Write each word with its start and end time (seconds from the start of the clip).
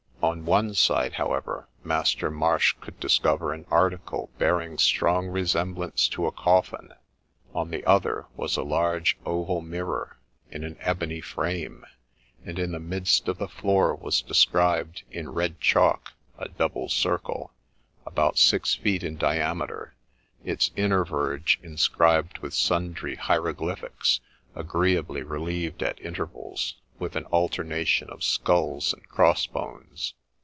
On 0.23 0.45
one 0.45 0.75
side, 0.75 1.13
however, 1.13 1.67
Master 1.83 2.29
Marsh 2.29 2.75
could 2.79 2.99
discover 2.99 3.53
an 3.53 3.65
article 3.71 4.29
bearing 4.37 4.77
strong 4.77 5.25
resemblance 5.27 6.07
to 6.09 6.27
a 6.27 6.31
coffin; 6.31 6.93
on 7.55 7.71
the 7.71 7.83
other 7.85 8.27
was 8.35 8.55
a 8.55 8.61
large 8.61 9.17
oval 9.25 9.61
mirror 9.61 10.19
in 10.51 10.63
an 10.63 10.77
ebony 10.81 11.21
frame, 11.21 11.83
and 12.45 12.59
in 12.59 12.71
the 12.71 12.79
midst 12.79 13.27
of 13.27 13.39
the 13.39 13.47
floor 13.47 13.95
was 13.95 14.21
described, 14.21 15.01
in 15.09 15.27
red 15.33 15.59
chalk, 15.59 16.13
a 16.37 16.47
double 16.49 16.87
circle, 16.87 17.51
about 18.05 18.37
six 18.37 18.75
feet 18.75 19.03
in 19.03 19.17
diameter, 19.17 19.95
its 20.45 20.69
inner 20.75 21.03
verge 21.03 21.59
inscribed 21.63 22.37
with 22.37 22.53
sundry 22.53 23.15
hieroglyphics, 23.15 24.19
agreeably 24.53 25.23
relieved 25.23 25.81
at 25.81 25.99
intervals 25.99 26.75
with 26.99 27.15
an 27.15 27.25
alternation 27.31 28.07
of 28.11 28.23
skulls 28.23 28.93
and 28.93 29.09
cross 29.09 29.47
bones. 29.47 30.13